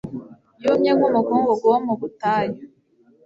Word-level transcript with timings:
Yumye 0.63 0.91
nkumukungugu 0.97 1.65
wo 1.73 1.79
mu 1.85 1.93
butayu 1.99 2.57